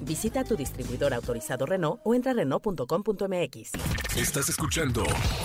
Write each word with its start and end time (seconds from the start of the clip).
Visita 0.00 0.44
tu 0.44 0.56
distribuidor 0.56 1.14
autorizado 1.14 1.66
Renault 1.66 2.00
o 2.04 2.14
entra 2.14 2.32
a 2.32 2.34
Renault.com.mx. 2.34 3.72
Estás 4.16 4.48
escuchando 4.48 5.04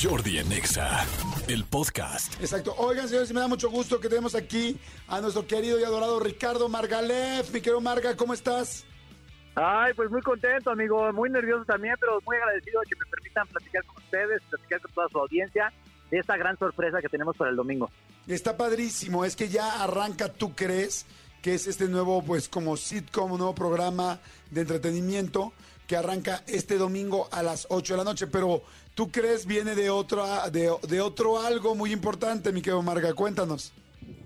Jordi 0.00 0.38
en 0.38 0.52
Exa, 0.52 1.04
el 1.48 1.64
podcast. 1.64 2.34
Exacto. 2.40 2.74
Oigan, 2.78 3.08
señores, 3.08 3.32
me 3.32 3.40
da 3.40 3.48
mucho 3.48 3.70
gusto 3.70 4.00
que 4.00 4.08
tenemos 4.08 4.34
aquí 4.34 4.78
a 5.08 5.20
nuestro 5.20 5.46
querido 5.46 5.78
y 5.78 5.84
adorado 5.84 6.20
Ricardo 6.20 6.68
Margalef. 6.68 7.52
Mi 7.52 7.60
querido 7.60 7.80
Marga, 7.80 8.16
¿cómo 8.16 8.34
estás? 8.34 8.84
Ay, 9.56 9.92
pues 9.94 10.10
muy 10.10 10.20
contento, 10.20 10.70
amigo, 10.70 11.12
muy 11.12 11.30
nervioso 11.30 11.64
también, 11.64 11.94
pero 12.00 12.20
muy 12.26 12.36
agradecido 12.36 12.80
de 12.80 12.86
que 12.88 12.96
me 12.96 13.06
permitan 13.06 13.46
platicar 13.46 13.84
con 13.84 14.02
ustedes, 14.02 14.42
platicar 14.50 14.80
con 14.80 14.92
toda 14.92 15.08
su 15.08 15.18
audiencia 15.18 15.72
de 16.10 16.18
esta 16.18 16.36
gran 16.36 16.58
sorpresa 16.58 17.00
que 17.00 17.08
tenemos 17.08 17.36
para 17.36 17.50
el 17.50 17.56
domingo. 17.56 17.88
Está 18.26 18.56
padrísimo, 18.56 19.24
es 19.24 19.36
que 19.36 19.48
ya 19.48 19.84
arranca 19.84 20.32
Tú 20.32 20.54
Crees, 20.56 21.06
que 21.44 21.52
es 21.52 21.66
este 21.66 21.88
nuevo, 21.88 22.22
pues 22.22 22.48
como 22.48 22.74
sitcom, 22.74 23.32
un 23.32 23.36
nuevo 23.36 23.54
programa 23.54 24.18
de 24.50 24.62
entretenimiento 24.62 25.52
que 25.86 25.94
arranca 25.94 26.42
este 26.46 26.78
domingo 26.78 27.28
a 27.30 27.42
las 27.42 27.66
8 27.68 27.92
de 27.92 27.98
la 27.98 28.04
noche, 28.04 28.26
pero 28.28 28.62
Tú 28.94 29.10
Crees 29.10 29.44
viene 29.44 29.74
de 29.74 29.90
otro, 29.90 30.24
de, 30.50 30.70
de 30.88 31.00
otro 31.02 31.38
algo 31.38 31.74
muy 31.74 31.92
importante, 31.92 32.50
mi 32.50 32.62
querido 32.62 32.80
Marga, 32.80 33.12
cuéntanos. 33.12 33.74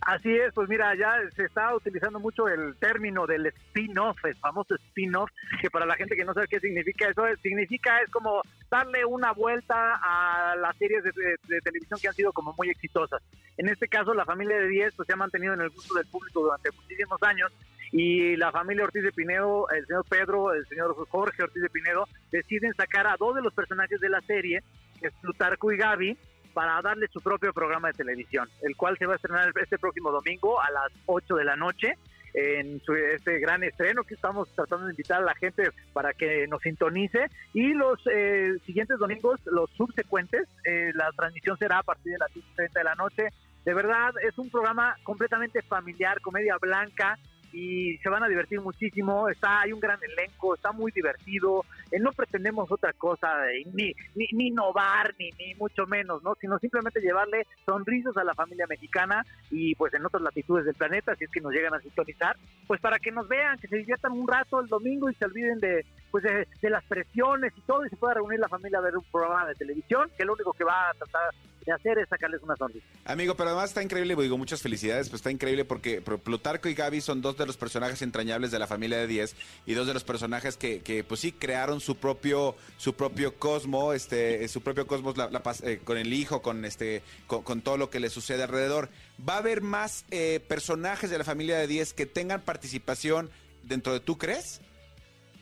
Así 0.00 0.34
es, 0.34 0.54
pues 0.54 0.70
mira, 0.70 0.94
ya 0.96 1.12
se 1.36 1.44
está 1.44 1.74
utilizando 1.76 2.18
mucho 2.18 2.48
el 2.48 2.76
término 2.76 3.26
del 3.26 3.44
spin-off, 3.46 4.24
el 4.24 4.36
famoso 4.36 4.74
spin-off, 4.76 5.30
que 5.60 5.68
para 5.68 5.84
la 5.84 5.96
gente 5.96 6.16
que 6.16 6.24
no 6.24 6.32
sabe 6.32 6.48
qué 6.48 6.60
significa 6.60 7.10
eso, 7.10 7.24
significa 7.42 8.00
es 8.00 8.10
como 8.10 8.40
darle 8.72 9.04
una 9.04 9.32
vuelta 9.32 10.00
a 10.02 10.56
las 10.56 10.74
series 10.78 11.04
de, 11.04 11.12
televisión 11.60 12.00
que 12.00 12.08
han 12.08 12.14
sido 12.14 12.32
como 12.32 12.54
muy 12.56 12.70
exitosas. 12.70 13.22
En 13.58 13.68
este 13.68 13.86
caso, 13.86 14.14
la 14.14 14.24
familia 14.24 14.56
de 14.56 14.68
10 14.68 14.94
pues, 14.94 15.06
se 15.06 15.12
ha 15.12 15.16
mantenido 15.16 15.52
en 15.52 15.60
el 15.60 15.68
gusto 15.68 15.94
del 15.94 16.06
público 16.06 16.40
durante 16.40 16.70
muchísimos 16.70 17.22
años 17.22 17.52
y 17.92 18.34
la 18.36 18.50
familia 18.50 18.84
Ortiz 18.84 19.02
de 19.02 19.12
Pinedo, 19.12 19.68
el 19.68 19.86
señor 19.86 20.06
Pedro, 20.08 20.54
el 20.54 20.66
señor 20.68 20.96
Jorge 21.10 21.42
Ortiz 21.42 21.60
de 21.60 21.68
Pinedo, 21.68 22.08
deciden 22.30 22.72
sacar 22.72 23.06
a 23.06 23.16
dos 23.18 23.34
de 23.34 23.42
los 23.42 23.52
personajes 23.52 24.00
de 24.00 24.08
la 24.08 24.22
serie, 24.22 24.62
que 24.98 25.08
es 25.08 25.12
Plutarco 25.20 25.70
y 25.70 25.76
Gaby, 25.76 26.16
para 26.54 26.80
darle 26.80 27.08
su 27.08 27.20
propio 27.20 27.52
programa 27.52 27.88
de 27.88 27.94
televisión, 27.94 28.48
el 28.62 28.74
cual 28.74 28.96
se 28.96 29.04
va 29.04 29.12
a 29.12 29.16
estrenar 29.16 29.52
este 29.60 29.78
próximo 29.78 30.10
domingo 30.10 30.58
a 30.62 30.70
las 30.70 30.92
8 31.04 31.36
de 31.36 31.44
la 31.44 31.56
noche 31.56 31.98
en 32.34 32.80
este 33.14 33.38
gran 33.38 33.62
estreno 33.62 34.04
que 34.04 34.14
estamos 34.14 34.48
tratando 34.54 34.86
de 34.86 34.92
invitar 34.92 35.22
a 35.22 35.24
la 35.24 35.34
gente 35.34 35.64
para 35.92 36.12
que 36.14 36.46
nos 36.48 36.62
sintonice 36.62 37.26
y 37.52 37.74
los 37.74 38.00
eh, 38.12 38.56
siguientes 38.64 38.98
domingos, 38.98 39.40
los 39.46 39.70
subsecuentes, 39.70 40.48
eh, 40.64 40.92
la 40.94 41.10
transmisión 41.12 41.56
será 41.58 41.78
a 41.78 41.82
partir 41.82 42.12
de 42.12 42.18
las 42.18 42.30
30 42.56 42.78
de 42.78 42.84
la 42.84 42.94
noche. 42.94 43.28
De 43.64 43.74
verdad, 43.74 44.12
es 44.26 44.36
un 44.38 44.50
programa 44.50 44.96
completamente 45.04 45.62
familiar, 45.62 46.20
comedia 46.20 46.56
blanca, 46.60 47.18
y 47.52 47.98
se 47.98 48.08
van 48.08 48.22
a 48.22 48.28
divertir 48.28 48.60
muchísimo. 48.60 49.28
Está, 49.28 49.60
hay 49.60 49.72
un 49.72 49.80
gran 49.80 49.98
elenco, 50.02 50.54
está 50.54 50.72
muy 50.72 50.92
divertido. 50.92 51.64
Eh, 51.90 51.98
no 51.98 52.12
pretendemos 52.12 52.70
otra 52.70 52.92
cosa, 52.92 53.28
ni, 53.72 53.94
ni, 54.14 54.26
ni 54.32 54.48
innovar, 54.48 55.14
ni, 55.18 55.30
ni 55.32 55.54
mucho 55.54 55.86
menos, 55.86 56.22
¿no? 56.22 56.34
Sino 56.40 56.58
simplemente 56.58 57.00
llevarle 57.00 57.46
sonrisas 57.66 58.16
a 58.16 58.24
la 58.24 58.34
familia 58.34 58.66
mexicana 58.66 59.24
y 59.50 59.74
pues 59.74 59.92
en 59.94 60.06
otras 60.06 60.22
latitudes 60.22 60.64
del 60.64 60.74
planeta, 60.74 61.14
si 61.16 61.24
es 61.24 61.30
que 61.30 61.40
nos 61.40 61.52
llegan 61.52 61.74
a 61.74 61.80
sintonizar, 61.80 62.36
pues 62.66 62.80
para 62.80 62.98
que 62.98 63.12
nos 63.12 63.28
vean, 63.28 63.58
que 63.58 63.68
se 63.68 63.76
diviertan 63.76 64.12
un 64.12 64.26
rato 64.26 64.60
el 64.60 64.68
domingo 64.68 65.10
y 65.10 65.14
se 65.14 65.24
olviden 65.24 65.58
de, 65.58 65.84
pues 66.12 66.24
de, 66.24 66.70
las 66.70 66.84
presiones 66.84 67.52
y 67.56 67.60
todo 67.62 67.84
y 67.86 67.88
se 67.88 67.96
pueda 67.96 68.14
reunir 68.14 68.38
la 68.38 68.48
familia 68.48 68.78
a 68.78 68.82
ver 68.82 68.96
un 68.96 69.04
programa 69.10 69.46
de 69.46 69.54
televisión 69.54 70.10
que 70.16 70.24
lo 70.24 70.34
único 70.34 70.52
que 70.52 70.62
va 70.62 70.90
a 70.90 70.94
tratar 70.94 71.34
de 71.64 71.72
hacer 71.72 71.98
es 71.98 72.08
sacarles 72.08 72.42
una 72.42 72.54
sonrisa. 72.56 72.86
Amigo, 73.04 73.34
pero 73.34 73.50
además 73.50 73.70
está 73.70 73.82
increíble, 73.82 74.14
digo, 74.16 74.36
muchas 74.36 74.60
felicidades, 74.60 75.08
pues 75.08 75.20
está 75.20 75.30
increíble 75.30 75.64
porque 75.64 76.02
Plutarco 76.02 76.68
y 76.68 76.74
Gaby 76.74 77.00
son 77.00 77.22
dos 77.22 77.38
de 77.38 77.46
los 77.46 77.56
personajes 77.56 78.02
entrañables 78.02 78.50
de 78.50 78.58
la 78.58 78.66
familia 78.66 78.98
de 78.98 79.06
10 79.06 79.36
y 79.64 79.74
dos 79.74 79.86
de 79.86 79.94
los 79.94 80.04
personajes 80.04 80.58
que, 80.58 81.04
pues 81.08 81.20
sí, 81.20 81.32
crearon 81.32 81.80
su 81.80 81.96
propio, 81.96 82.56
su 82.76 82.94
propio 82.94 83.36
cosmo, 83.36 83.94
este, 83.94 84.46
su 84.48 84.60
propio 84.60 84.86
cosmos 84.86 85.14
eh, 85.62 85.80
con 85.82 85.96
el 85.96 86.12
hijo, 86.12 86.42
con 86.42 86.64
este, 86.66 87.02
con, 87.26 87.62
todo 87.62 87.78
lo 87.78 87.88
que 87.88 88.00
le 88.00 88.10
sucede 88.10 88.42
alrededor. 88.42 88.90
¿Va 89.26 89.34
a 89.34 89.38
haber 89.38 89.62
más 89.62 90.04
eh, 90.10 90.40
personajes 90.46 91.10
de 91.10 91.18
la 91.18 91.24
familia 91.24 91.56
de 91.56 91.68
10 91.68 91.94
que 91.94 92.04
tengan 92.04 92.42
participación 92.42 93.30
dentro 93.62 93.92
de 93.94 94.00
tú 94.00 94.18
crees? 94.18 94.60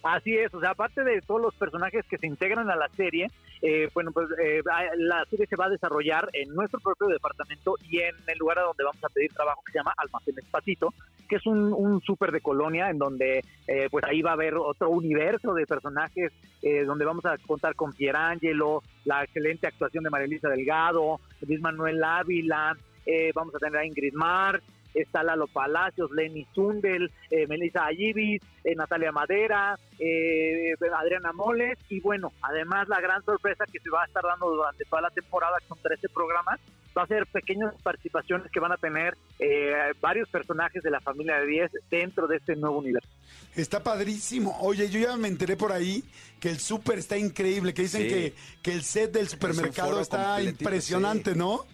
Así 0.03 0.35
es, 0.35 0.53
o 0.55 0.61
sea, 0.61 0.71
aparte 0.71 1.05
de 1.05 1.21
todos 1.21 1.43
los 1.43 1.55
personajes 1.55 2.07
que 2.07 2.17
se 2.17 2.27
integran 2.27 2.71
a 2.71 2.77
la 2.77 2.89
serie, 2.89 3.31
eh, 3.61 3.91
bueno, 3.93 4.13
pues 4.13 4.29
eh, 4.43 4.63
la 4.97 5.25
serie 5.27 5.47
se 5.47 5.57
va 5.57 5.67
a 5.67 5.71
desarrollar 5.71 6.29
en 6.33 6.55
nuestro 6.55 6.81
propio 6.81 7.09
departamento 7.09 7.75
y 7.83 7.99
en 7.99 8.15
el 8.27 8.39
lugar 8.39 8.59
a 8.59 8.63
donde 8.63 8.85
vamos 8.85 9.05
a 9.05 9.11
pedir 9.11 9.31
trabajo 9.35 9.63
que 9.65 9.73
se 9.73 9.79
llama 9.79 9.93
Almacén 9.99 10.39
Espacito, 10.39 10.95
que 11.29 11.37
es 11.37 11.47
un, 11.47 11.73
un 11.75 12.01
súper 12.01 12.33
de 12.33 12.41
colonia 12.41 12.89
en 12.89 12.99
donde 12.99 13.45
eh, 13.67 13.89
pues 13.91 14.03
ahí 14.05 14.23
va 14.23 14.31
a 14.31 14.35
haber 14.35 14.55
otro 14.55 14.89
universo 14.89 15.53
de 15.53 15.67
personajes 15.67 16.33
donde 16.87 17.07
vamos 17.07 17.25
a 17.25 17.39
contar 17.39 17.75
con 17.75 17.95
Pierangelo, 17.95 18.83
la 19.07 19.25
excelente 19.25 19.67
actuación 19.67 20.05
de 20.05 20.11
María 20.11 20.27
Elisa 20.27 20.51
Delgado, 20.51 21.19
Luis 21.41 21.59
Manuel 21.59 22.05
Ávila, 22.05 22.77
vamos 23.35 23.55
a 23.55 23.59
tener 23.59 23.79
a 23.79 23.87
Ingrid 23.87 24.13
Mar, 24.13 24.61
está 24.95 25.23
Lalo 25.23 25.47
Palacios, 25.47 26.11
Lenny 26.11 26.47
Zundel, 26.55 27.11
eh, 27.31 27.47
Melissa 27.47 27.87
Ayibis, 27.87 28.43
eh, 28.65 28.75
Natalia 28.75 29.13
Madera, 29.13 29.79
eh, 29.99 30.75
Adriana 30.97 31.33
Moles 31.33 31.79
y 31.89 32.01
bueno, 32.01 32.33
además 32.43 32.89
la 32.89 33.01
gran 33.01 33.25
sorpresa 33.25 33.65
que 33.71 33.81
se 33.81 33.91
va 33.91 34.03
a 34.03 34.07
estar 34.07 34.23
dando 34.23 34.51
durante 34.51 34.85
toda 34.85 35.03
la 35.03 35.11
temporada, 35.11 35.57
con 35.69 35.79
13 35.79 36.09
programas, 36.09 36.61
va 36.97 37.03
a 37.03 37.07
ser 37.07 37.27
pequeñas 37.27 37.75
participaciones 37.83 38.51
que 38.51 38.59
van 38.59 38.73
a 38.73 38.77
tener 38.77 39.17
varios 40.01 40.29
personajes 40.29 40.83
de 40.83 40.91
la 40.91 41.01
familia 41.01 41.37
de 41.37 41.47
10 41.47 41.71
dentro 41.89 42.27
de 42.27 42.37
este 42.37 42.57
nuevo 42.57 42.79
universo. 42.79 43.09
Está 43.55 43.83
padrísimo. 43.83 44.59
Oye, 44.61 44.91
yo 44.91 44.99
ya 44.99 45.17
me 45.17 45.29
enteré 45.29 45.57
por 45.57 45.73
ahí 45.73 46.03
que 46.41 46.51
el 46.51 46.59
súper 46.59 46.99
está 46.99 47.17
increíble, 47.17 47.73
que 47.75 47.83
dicen 47.83 48.09
que, 48.09 48.35
que 48.61 48.73
el 48.73 48.83
set 48.83 49.13
del 49.13 49.29
supermercado 49.29 50.01
está 50.01 50.43
impresionante, 50.43 51.37
¿no? 51.37 51.65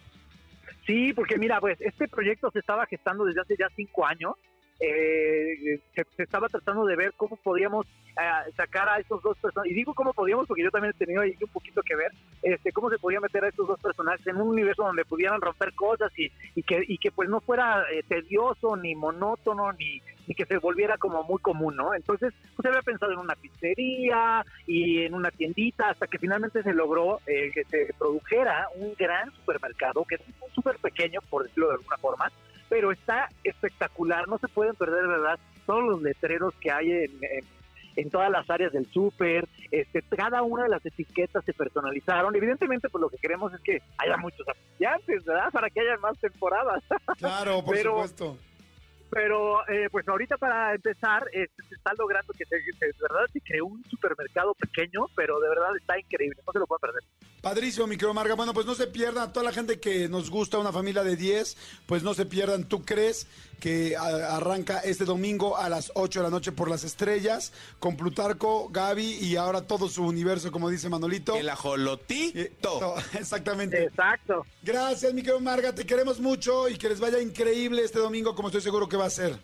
Sí, 0.86 1.12
porque 1.12 1.36
mira, 1.36 1.60
pues 1.60 1.80
este 1.80 2.06
proyecto 2.06 2.50
se 2.52 2.60
estaba 2.60 2.86
gestando 2.86 3.24
desde 3.24 3.40
hace 3.40 3.56
ya 3.58 3.68
cinco 3.74 4.06
años. 4.06 4.34
Eh, 4.78 5.80
se, 5.94 6.22
estaba 6.22 6.48
tratando 6.48 6.84
de 6.84 6.96
ver 6.96 7.14
cómo 7.16 7.36
podíamos 7.36 7.86
eh, 7.86 8.52
sacar 8.56 8.88
a 8.88 8.98
estos 8.98 9.22
dos 9.22 9.36
personajes. 9.38 9.72
Y 9.72 9.74
digo 9.74 9.94
cómo 9.94 10.12
podíamos 10.12 10.46
porque 10.46 10.62
yo 10.62 10.70
también 10.70 10.92
he 10.94 11.04
tenido 11.04 11.22
ahí 11.22 11.34
un 11.40 11.48
poquito 11.48 11.82
que 11.82 11.96
ver. 11.96 12.12
Este, 12.42 12.72
cómo 12.72 12.90
se 12.90 12.98
podía 12.98 13.20
meter 13.20 13.44
a 13.44 13.48
estos 13.48 13.66
dos 13.66 13.80
personajes 13.80 14.26
en 14.26 14.36
un 14.36 14.48
universo 14.48 14.84
donde 14.84 15.04
pudieran 15.04 15.40
romper 15.40 15.72
cosas 15.74 16.12
y, 16.16 16.30
que, 16.62 16.84
y 16.86 16.98
que 16.98 17.10
pues 17.10 17.28
no 17.28 17.40
fuera 17.40 17.84
eh, 17.90 18.02
tedioso, 18.06 18.76
ni 18.76 18.94
monótono, 18.94 19.72
ni, 19.72 20.00
que 20.34 20.44
se 20.44 20.58
volviera 20.58 20.98
como 20.98 21.22
muy 21.22 21.40
común, 21.40 21.76
¿no? 21.76 21.94
Entonces, 21.94 22.34
pues 22.54 22.66
había 22.66 22.82
pensado 22.82 23.12
en 23.12 23.18
una 23.18 23.34
pizzería 23.34 24.44
y 24.66 25.02
en 25.04 25.14
una 25.14 25.30
tiendita 25.30 25.88
hasta 25.90 26.06
que 26.06 26.18
finalmente 26.18 26.62
se 26.62 26.74
logró 26.74 27.20
eh, 27.26 27.50
que 27.54 27.64
se 27.64 27.94
produjera 27.98 28.68
un 28.76 28.92
gran 28.98 29.30
supermercado, 29.32 30.04
que 30.04 30.16
es 30.16 30.20
un 30.26 30.54
súper 30.54 30.76
pequeño, 30.78 31.20
por 31.30 31.44
decirlo 31.44 31.68
de 31.68 31.74
alguna 31.74 31.96
forma, 31.96 32.30
pero 32.68 32.92
está 32.92 33.28
espectacular, 33.44 34.28
no 34.28 34.38
se 34.38 34.48
pueden 34.48 34.74
perder, 34.74 35.06
¿verdad? 35.06 35.38
Todos 35.66 35.84
los 35.84 36.02
letreros 36.02 36.54
que 36.60 36.70
hay 36.70 36.90
en, 36.90 37.10
en 37.96 38.10
todas 38.10 38.30
las 38.30 38.48
áreas 38.48 38.72
del 38.72 38.86
súper, 38.92 39.48
este, 39.70 40.02
cada 40.02 40.42
una 40.42 40.64
de 40.64 40.68
las 40.68 40.84
etiquetas 40.84 41.44
se 41.44 41.52
personalizaron. 41.52 42.34
Evidentemente, 42.36 42.88
pues 42.88 43.00
lo 43.00 43.08
que 43.08 43.16
queremos 43.16 43.52
es 43.54 43.60
que 43.60 43.82
haya 43.98 44.16
muchos 44.16 44.46
anunciantes, 44.46 45.24
¿verdad? 45.24 45.50
Para 45.50 45.70
que 45.70 45.80
haya 45.80 45.96
más 45.98 46.18
temporadas. 46.18 46.82
Claro, 47.18 47.64
por 47.64 47.76
supuesto 47.76 48.36
pero 49.10 49.66
eh, 49.68 49.88
pues 49.90 50.06
ahorita 50.08 50.36
para 50.36 50.74
empezar 50.74 51.26
este, 51.32 51.62
se 51.68 51.74
está 51.74 51.92
logrando 51.98 52.32
que 52.32 52.44
se, 52.44 52.56
de 52.56 52.92
verdad 53.00 53.26
se 53.32 53.40
creó 53.40 53.66
un 53.66 53.82
supermercado 53.84 54.54
pequeño, 54.54 55.06
pero 55.14 55.38
de 55.40 55.48
verdad 55.48 55.76
está 55.76 55.98
increíble, 55.98 56.42
no 56.46 56.52
se 56.52 56.58
lo 56.58 56.66
pueden 56.66 56.80
perder. 56.80 57.02
Padrísimo, 57.46 57.86
micro 57.86 58.12
Marga. 58.12 58.34
Bueno, 58.34 58.52
pues 58.52 58.66
no 58.66 58.74
se 58.74 58.88
pierdan, 58.88 59.32
toda 59.32 59.44
la 59.44 59.52
gente 59.52 59.78
que 59.78 60.08
nos 60.08 60.30
gusta 60.30 60.58
una 60.58 60.72
familia 60.72 61.04
de 61.04 61.14
10, 61.14 61.56
pues 61.86 62.02
no 62.02 62.12
se 62.12 62.26
pierdan. 62.26 62.64
¿Tú 62.64 62.84
crees 62.84 63.28
que 63.60 63.96
arranca 63.96 64.80
este 64.80 65.04
domingo 65.04 65.56
a 65.56 65.68
las 65.68 65.92
8 65.94 66.18
de 66.18 66.24
la 66.24 66.30
noche 66.30 66.50
por 66.50 66.68
las 66.68 66.82
estrellas 66.82 67.52
con 67.78 67.96
Plutarco, 67.96 68.68
Gaby 68.70 69.18
y 69.20 69.36
ahora 69.36 69.64
todo 69.64 69.88
su 69.88 70.02
universo, 70.02 70.50
como 70.50 70.68
dice 70.70 70.88
Manolito? 70.88 71.36
El 71.36 71.48
ajolotito. 71.48 72.96
Exactamente. 73.14 73.80
Exacto. 73.84 74.44
Gracias, 74.64 75.14
micro 75.14 75.38
Marga. 75.38 75.72
Te 75.72 75.86
queremos 75.86 76.18
mucho 76.18 76.68
y 76.68 76.76
que 76.76 76.88
les 76.88 76.98
vaya 76.98 77.20
increíble 77.20 77.84
este 77.84 78.00
domingo, 78.00 78.34
como 78.34 78.48
estoy 78.48 78.62
seguro 78.62 78.88
que 78.88 78.96
va 78.96 79.04
a 79.04 79.10
ser. 79.10 79.38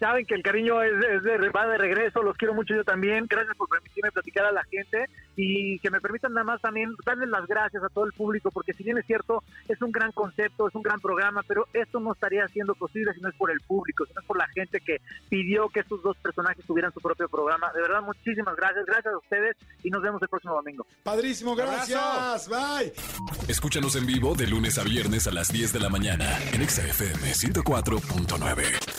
Saben 0.00 0.24
que 0.24 0.34
el 0.34 0.42
cariño 0.42 0.82
es, 0.82 0.92
es 1.04 1.22
de, 1.22 1.50
va 1.50 1.66
de 1.66 1.78
regreso, 1.78 2.22
los 2.22 2.36
quiero 2.36 2.54
mucho 2.54 2.74
yo 2.74 2.82
también. 2.82 3.26
Gracias 3.28 3.56
por 3.56 3.68
permitirme 3.68 4.10
platicar 4.10 4.46
a 4.46 4.52
la 4.52 4.64
gente 4.64 5.04
y 5.36 5.78
que 5.78 5.90
me 5.90 6.00
permitan 6.00 6.32
nada 6.32 6.44
más 6.44 6.60
también 6.60 6.94
darles 7.04 7.28
las 7.28 7.46
gracias 7.46 7.84
a 7.84 7.88
todo 7.88 8.06
el 8.06 8.12
público, 8.12 8.50
porque 8.50 8.72
si 8.72 8.82
bien 8.82 8.98
es 8.98 9.06
cierto, 9.06 9.44
es 9.68 9.80
un 9.82 9.92
gran 9.92 10.10
concepto, 10.12 10.68
es 10.68 10.74
un 10.74 10.82
gran 10.82 10.98
programa, 11.00 11.42
pero 11.46 11.66
esto 11.74 12.00
no 12.00 12.12
estaría 12.12 12.48
siendo 12.48 12.74
posible 12.74 13.12
si 13.14 13.20
no 13.20 13.28
es 13.28 13.34
por 13.36 13.50
el 13.50 13.60
público, 13.60 14.06
si 14.06 14.14
no 14.14 14.20
es 14.20 14.26
por 14.26 14.38
la 14.38 14.48
gente 14.48 14.80
que 14.80 14.96
pidió 15.28 15.68
que 15.68 15.80
estos 15.80 16.02
dos 16.02 16.16
personajes 16.16 16.64
tuvieran 16.64 16.92
su 16.92 17.00
propio 17.00 17.28
programa. 17.28 17.70
De 17.72 17.82
verdad, 17.82 18.02
muchísimas 18.02 18.56
gracias, 18.56 18.86
gracias 18.86 19.14
a 19.14 19.18
ustedes 19.18 19.56
y 19.82 19.90
nos 19.90 20.02
vemos 20.02 20.20
el 20.22 20.28
próximo 20.28 20.54
domingo. 20.54 20.86
Padrísimo, 21.02 21.54
gracias, 21.54 22.48
bye. 22.48 22.92
Escúchanos 23.48 23.96
en 23.96 24.06
vivo 24.06 24.34
de 24.34 24.46
lunes 24.46 24.78
a 24.78 24.84
viernes 24.84 25.26
a 25.26 25.30
las 25.30 25.52
10 25.52 25.74
de 25.74 25.80
la 25.80 25.90
mañana 25.90 26.38
en 26.52 26.66
XFM 26.66 27.32
104.9. 27.32 28.89